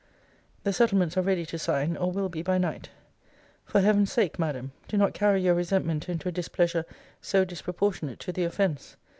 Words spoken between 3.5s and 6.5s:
For Heaven's sake, Madam, do not carry your resentment into a